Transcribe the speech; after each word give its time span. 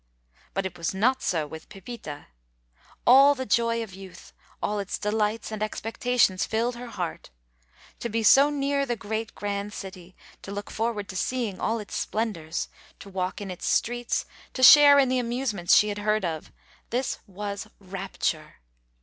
But 0.55 0.65
it 0.65 0.79
was 0.79 0.95
not 0.95 1.21
so 1.21 1.45
with 1.45 1.69
Pepita. 1.69 2.25
All 3.05 3.35
the 3.35 3.45
joy 3.45 3.83
of 3.83 3.93
youth, 3.93 4.33
all 4.59 4.79
its 4.79 4.97
delights 4.97 5.51
and 5.51 5.61
expectations 5.61 6.43
filled 6.43 6.75
her 6.75 6.87
heart. 6.87 7.29
To 7.99 8.09
be 8.09 8.23
so 8.23 8.49
near 8.49 8.83
the 8.87 8.95
great, 8.95 9.35
grand 9.35 9.73
city, 9.73 10.15
to 10.41 10.51
look 10.51 10.71
forward 10.71 11.07
to 11.09 11.15
seeing 11.15 11.59
all 11.59 11.77
its 11.77 11.93
splendors, 11.95 12.67
to 12.99 13.09
walk 13.09 13.41
in 13.41 13.51
its 13.51 13.67
streets, 13.67 14.25
to 14.53 14.63
share 14.63 14.97
in 14.97 15.07
the 15.07 15.19
amusements 15.19 15.75
she 15.75 15.89
had 15.89 15.99
heard 15.99 16.25
of 16.25 16.51
this 16.89 17.19
was 17.27 17.67
rapture. 17.79 18.55